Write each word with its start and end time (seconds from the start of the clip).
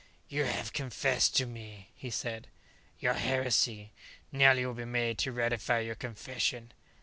"You 0.29 0.45
have 0.45 0.73
confessed 0.73 1.35
to 1.37 1.45
me," 1.45 1.89
he 1.95 2.09
said, 2.09 2.47
"your 2.99 3.13
heresy. 3.13 3.91
Now, 4.31 4.53
you 4.53 4.65
will 4.65 4.73
be 4.73 4.83
made 4.83 5.19
to 5.19 5.31
ratify 5.31 5.81
your 5.81 5.93
confession. 5.93 6.71